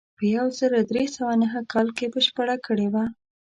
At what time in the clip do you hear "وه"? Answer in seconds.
2.93-3.05